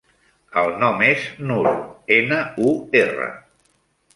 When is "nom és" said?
0.83-1.27